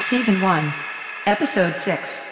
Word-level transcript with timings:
Season 0.00 0.38
1, 0.42 0.72
Episode 1.26 1.76
6. 1.76 2.27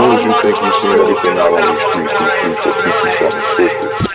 As 0.00 0.06
long 0.06 0.16
as 0.16 0.24
you 0.24 0.32
think 0.40 0.56
you 0.62 0.72
see 0.72 0.88
everything 0.98 1.36
out 1.36 1.52
on 1.52 1.74
these 1.74 1.84
streets, 1.90 2.14
you 2.14 2.30
think 2.40 2.56
that 2.62 2.74
people 2.80 3.12
something 3.28 3.68
twisted. 3.68 4.09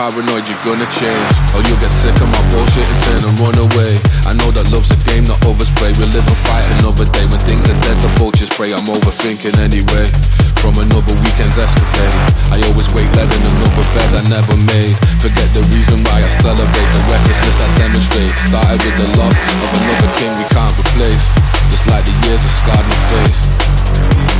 Paranoid 0.00 0.48
you're 0.48 0.64
gonna 0.64 0.88
change. 0.96 1.28
Or 1.52 1.60
you'll 1.68 1.76
get 1.76 1.92
sick 1.92 2.16
of 2.24 2.28
my 2.32 2.40
bullshit 2.48 2.88
and 2.88 3.00
turn 3.04 3.22
and 3.28 3.36
run 3.36 3.56
away. 3.60 3.92
I 4.24 4.32
know 4.32 4.48
that 4.56 4.64
love's 4.72 4.88
a 4.88 4.98
game, 5.04 5.28
not 5.28 5.36
overspray. 5.44 5.92
We 6.00 6.08
live 6.08 6.24
and 6.24 6.40
fight 6.48 6.64
another 6.80 7.04
day. 7.04 7.28
When 7.28 7.36
things 7.44 7.68
are 7.68 7.76
dead, 7.84 8.00
the 8.00 8.08
vultures 8.16 8.48
spray 8.48 8.72
I'm 8.72 8.88
overthinking 8.88 9.60
anyway. 9.60 10.08
From 10.56 10.80
another 10.80 11.12
weekend's 11.20 11.60
escapade. 11.60 12.16
I 12.48 12.64
always 12.72 12.88
wake 12.96 13.12
led 13.12 13.28
in 13.28 13.42
another 13.44 13.84
bed 13.92 14.08
I 14.16 14.22
never 14.32 14.56
made. 14.72 14.96
Forget 15.20 15.48
the 15.52 15.68
reason 15.68 16.00
why 16.08 16.24
I 16.24 16.30
celebrate. 16.40 16.88
The 16.96 17.00
recklessness 17.04 17.58
I 17.60 17.68
demonstrate 17.76 18.32
Started 18.48 18.80
with 18.80 18.96
the 19.04 19.08
loss 19.20 19.36
of 19.36 19.68
another 19.68 20.10
king 20.16 20.32
we 20.40 20.46
can't 20.48 20.72
replace. 20.80 21.24
Just 21.68 21.84
like 21.92 22.08
the 22.08 22.16
years 22.24 22.40
have 22.40 22.56
scarred 22.56 22.86
my 22.88 23.00
face. 23.12 23.40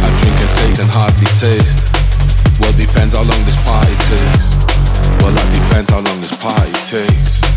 I 0.00 0.08
drink 0.24 0.36
and 0.40 0.52
take 0.64 0.76
and 0.80 0.88
hardly 0.88 1.28
taste. 1.36 1.84
Well 2.64 2.72
depends 2.80 3.12
how 3.12 3.28
long 3.28 3.42
this 3.44 3.60
party 3.68 3.96
takes 4.08 4.59
well, 5.22 5.32
that 5.32 5.50
depends 5.54 5.90
how 5.90 6.00
long 6.00 6.20
this 6.20 6.36
party 6.36 6.72
takes. 6.88 7.49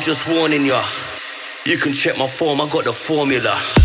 Just 0.00 0.28
warning 0.28 0.64
ya. 0.66 0.84
You 1.66 1.76
can 1.76 1.92
check 1.92 2.16
my 2.16 2.28
form, 2.28 2.60
I 2.60 2.68
got 2.68 2.84
the 2.84 2.92
formula. 2.92 3.81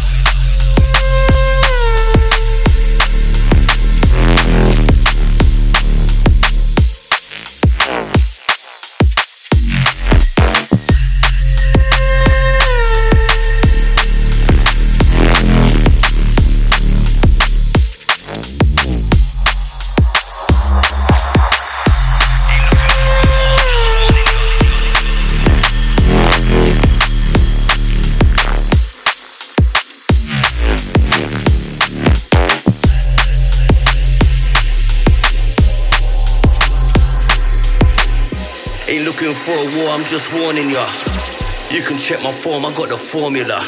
War, 39.77 39.89
I'm 39.89 40.05
just 40.05 40.33
warning 40.33 40.69
ya. 40.69 40.85
You 41.71 41.81
can 41.81 41.97
check 41.97 42.23
my 42.23 42.31
form, 42.31 42.65
I 42.65 42.73
got 42.73 42.89
the 42.89 42.97
formula. 42.97 43.61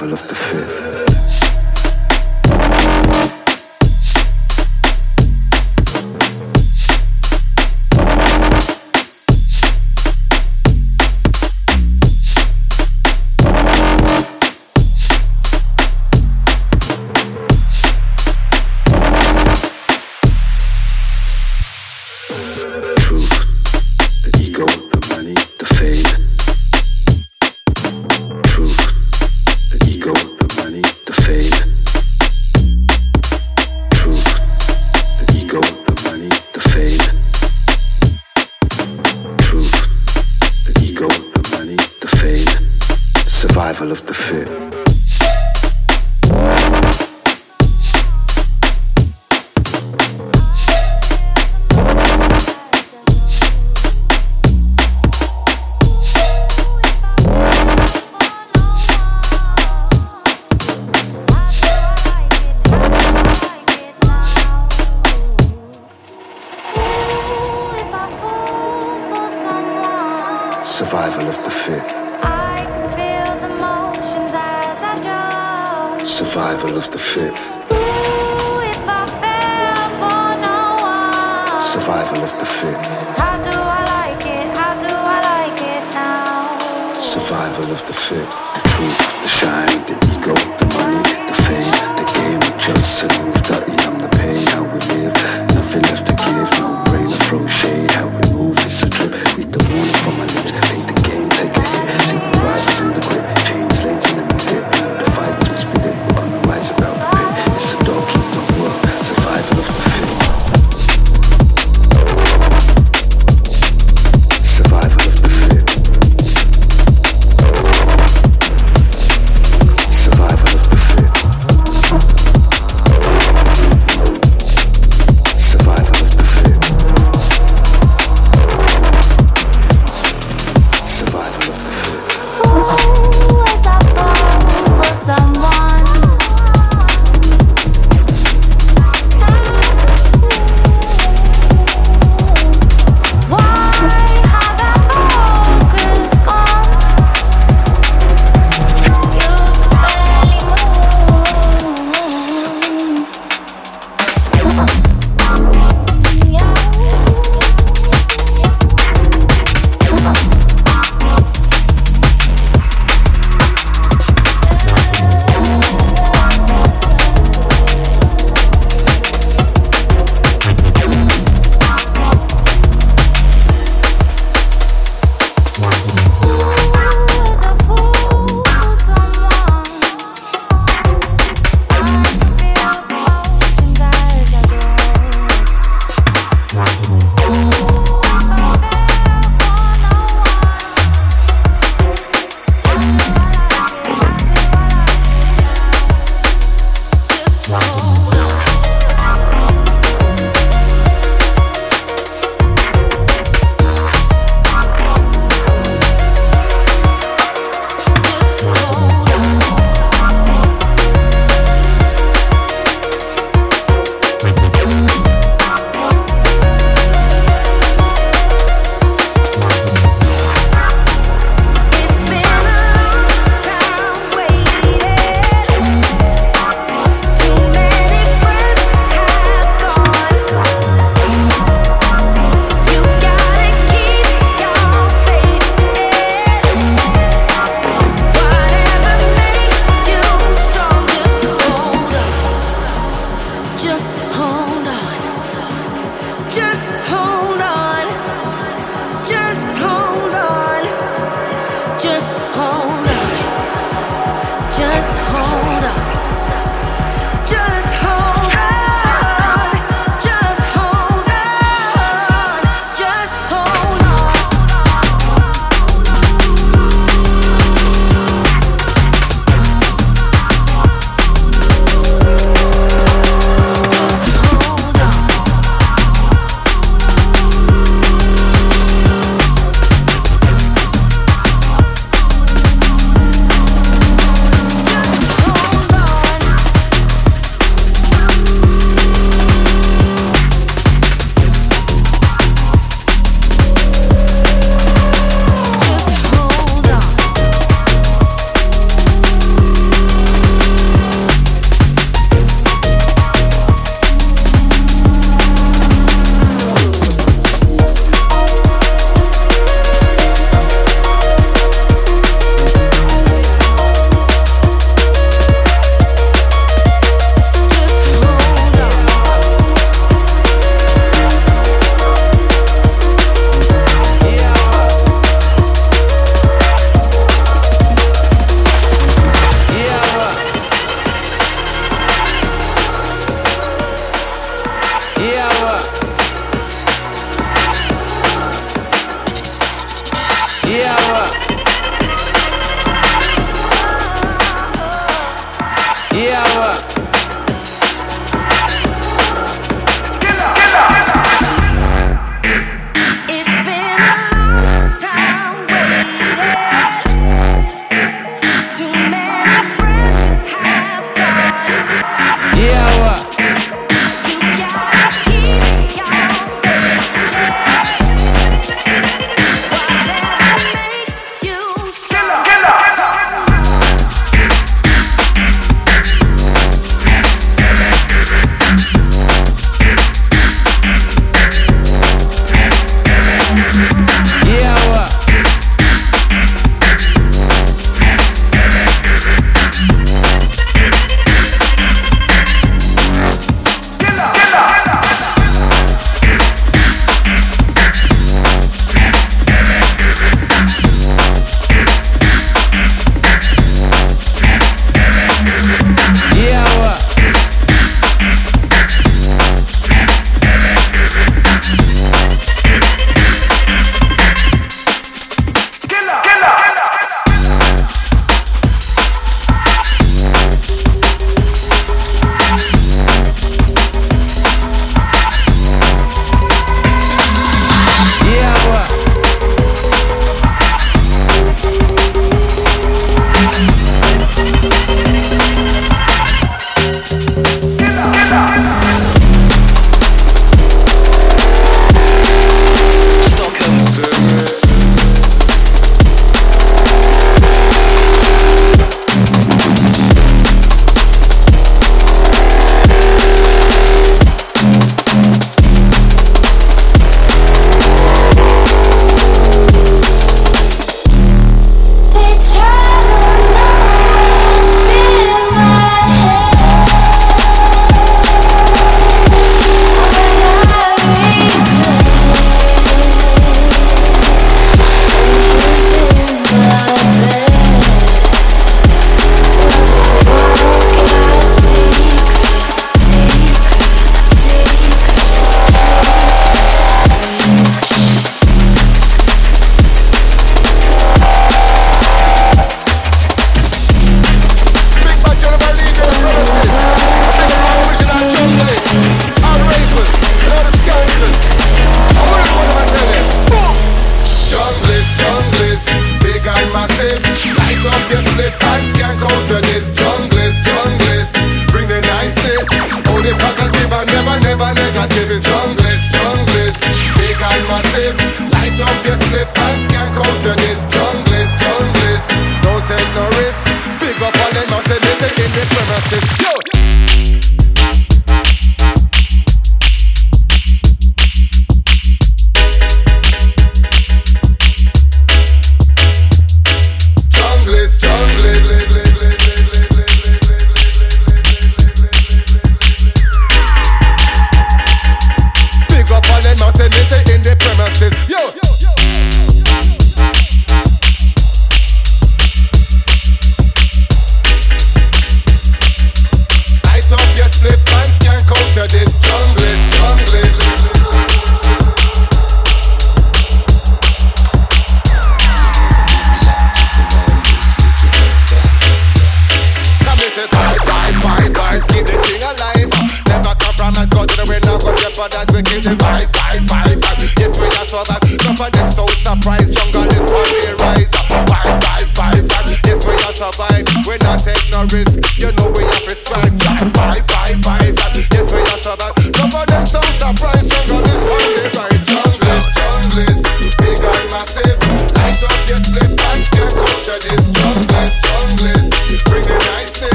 The 0.00 0.06
ego, 0.06 0.16
the 0.16 0.34
money, 0.90 1.43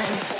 body. 0.00 0.39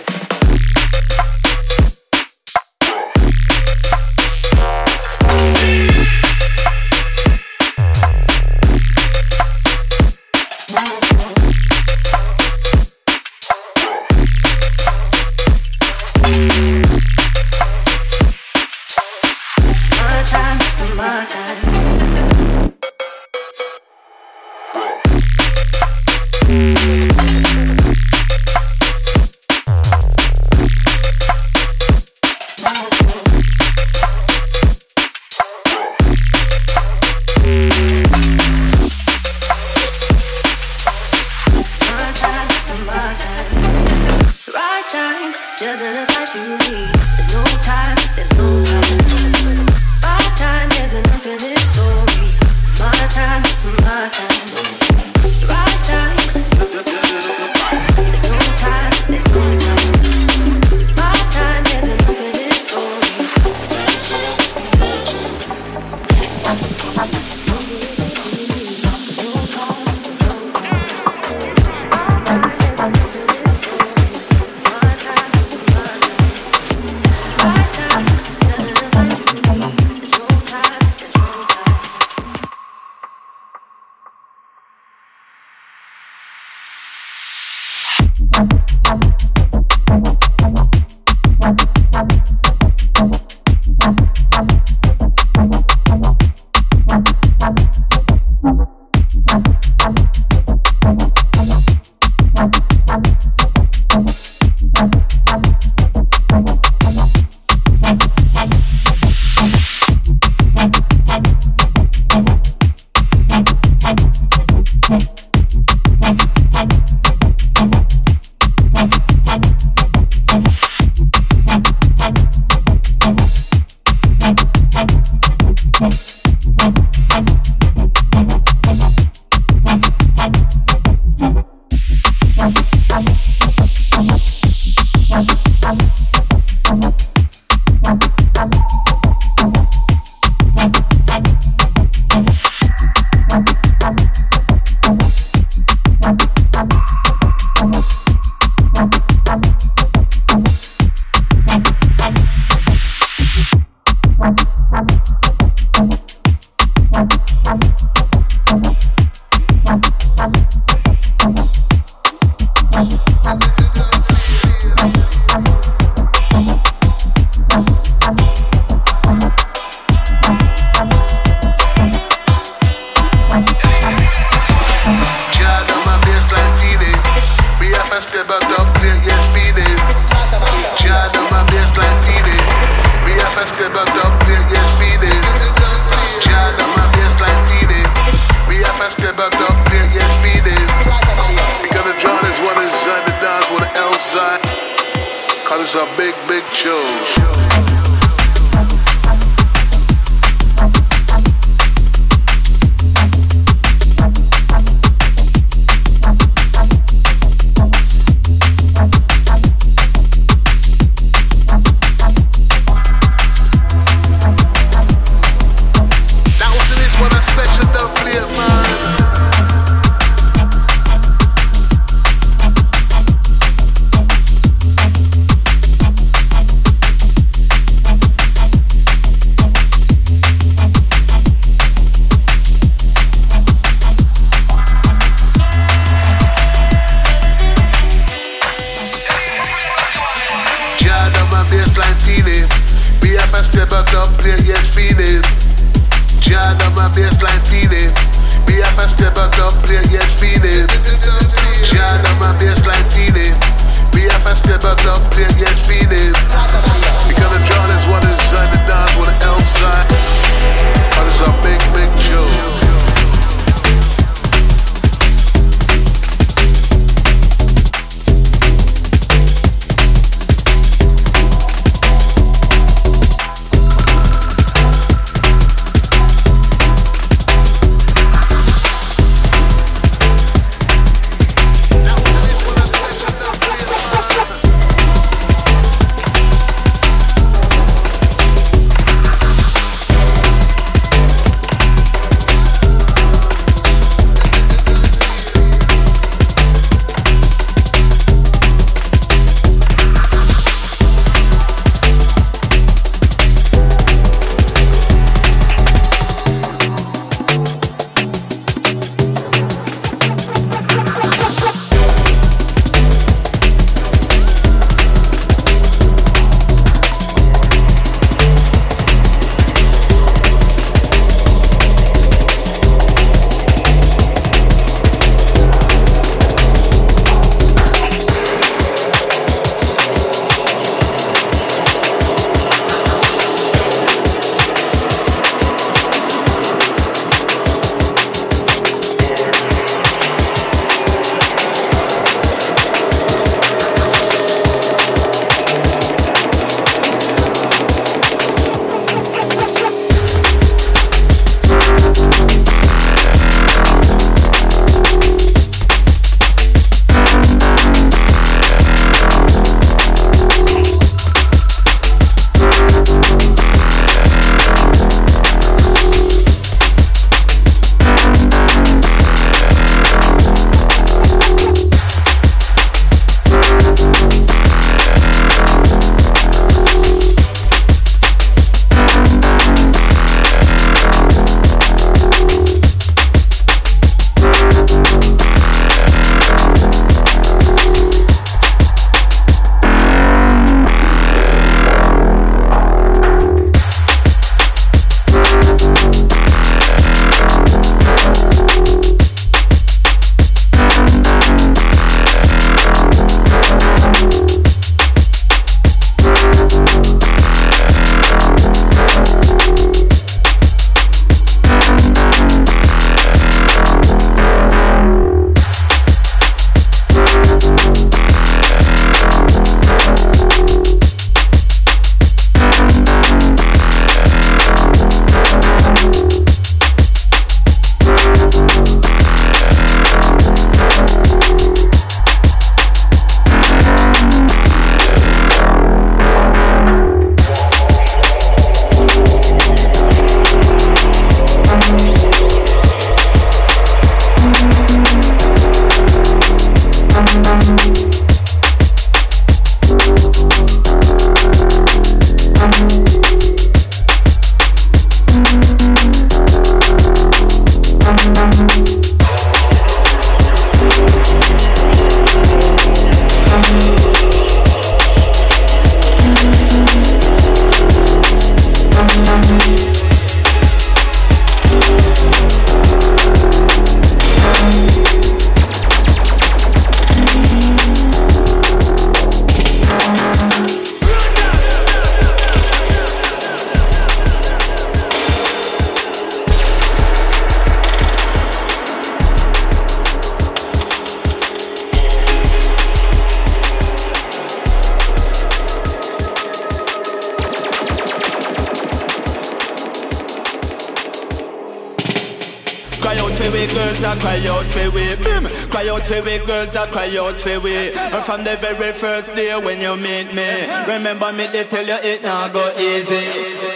For 505.91 506.03
we 506.03 506.18
girls, 506.18 506.55
I 506.55 506.66
cry 506.70 506.97
out 506.99 507.18
for 507.18 507.41
we. 507.41 507.72
And 507.72 508.05
from 508.05 508.22
the 508.22 508.36
very 508.36 508.72
first 508.72 509.14
day 509.16 509.36
when 509.43 509.61
you 509.61 509.76
meet 509.76 510.14
me, 510.14 510.30
remember 510.72 511.12
me 511.12 511.26
they 511.26 511.45
tell 511.45 511.66
you 511.66 511.78
it 511.82 512.03
now 512.03 512.28
go 512.28 512.45
easy. 512.57 513.49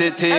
City. 0.00 0.30